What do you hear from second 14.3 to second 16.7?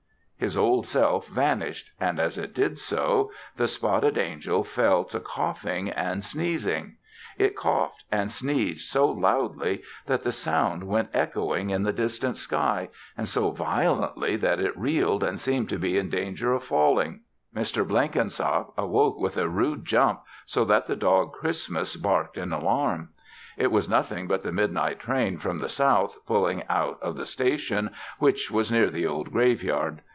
that it reeled and seemed to be in danger of